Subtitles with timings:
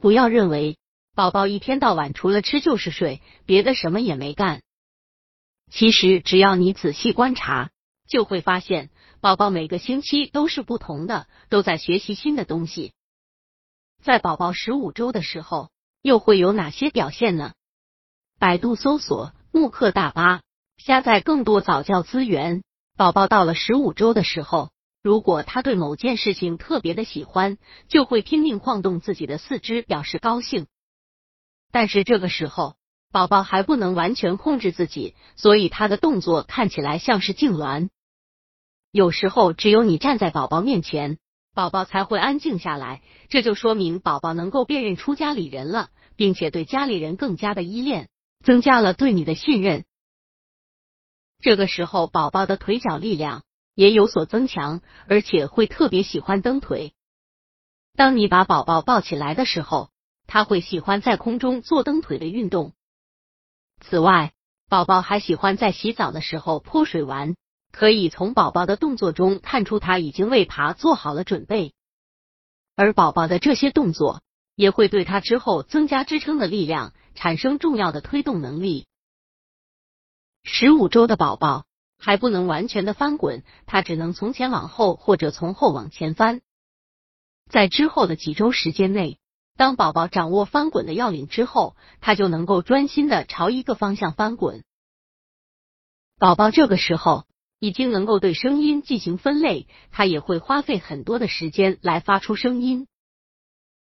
[0.00, 0.78] 不要认为
[1.14, 4.62] 宝宝一天到晚除了吃就是睡，别的什么也没干。
[5.70, 7.70] 其实只要你仔细观察，
[8.08, 8.90] 就会发现
[9.20, 12.92] 宝宝每个星期都是不同的，都在学习新的东西。
[14.02, 15.70] 在宝宝十五周的时候，
[16.00, 17.52] 又会有哪些表现呢？
[18.38, 20.40] 百度搜索慕课大巴，
[20.78, 22.62] 下载更多早教资源。
[22.96, 24.70] 宝宝到了十五周的时候，
[25.02, 27.58] 如果他对某件事情特别的喜欢，
[27.88, 30.66] 就会拼命晃动自己的四肢表示高兴。
[31.70, 32.76] 但是这个时候，
[33.10, 37.88] 宝宝还不能完全控制自己，所以他的动作看起来像是痉挛。
[38.90, 41.18] 有时候只有你站在宝宝面前，
[41.54, 48.08] 宝宝才会安静下来，这就说明宝宝能够辨认出家里人了，并且对家里人更加的依恋。
[48.42, 49.84] 增加了对你的信任，
[51.42, 53.42] 这个时候宝宝的腿脚力量
[53.74, 56.94] 也有所增强，而且会特别喜欢蹬腿。
[57.96, 59.90] 当你把宝宝抱起来的时候，
[60.26, 62.72] 他会喜欢在空中做蹬腿的运动。
[63.80, 64.32] 此外，
[64.68, 67.34] 宝宝还喜欢在洗澡的时候泼水玩，
[67.72, 71.74] 可以从宝宝的动作中看出他已经为爬做好了准备。
[72.76, 74.22] 而宝宝的这些动作
[74.54, 76.92] 也会对他之后增加支撑的力量。
[77.16, 78.86] 产生重要的推动能力。
[80.44, 81.66] 十五周的宝宝
[82.00, 86.40] 还不能完全的翻滚，他只能从前往后或者从后往前翻。
[87.48, 89.18] 在之后的几周时间内，
[89.56, 94.64] 当宝宝掌握翻滚的要领之后，他就能够专心的朝一个方向翻滚。
[96.18, 97.26] 宝宝这个时候
[97.58, 102.86] 已经能够对声音进行分类，他也会花费很多的时间来发出声音。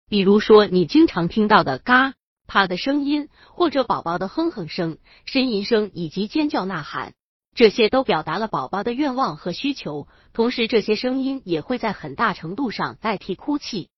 [0.08, 2.14] 比如说，你经常听到的嘎。
[2.48, 7.14] 啪的声音，或者宝宝的哼哼声、呻吟声以及尖叫呐喊，
[7.55, 10.08] 这些都表达了宝宝的愿望和需求。
[10.33, 13.91] 同时，这些声音也会在很大程度上代替哭泣。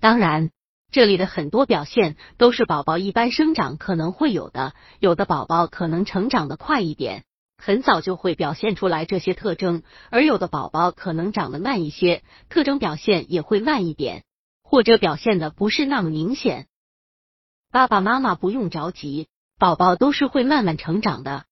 [0.00, 0.50] 当然，
[0.90, 4.74] 这里的很多表现都是宝宝一般生长可能会有的。
[4.98, 7.24] 有的宝宝可能成长的快一点，
[7.56, 14.24] 很早就会表现出来这些特征；而有的宝宝可能长得慢一些，特征表现也会慢一点，
[14.64, 16.66] 或者表现的不是那么明显。
[17.70, 19.28] 爸爸妈妈不用着急，
[19.60, 21.44] 宝宝都是会慢慢成长的。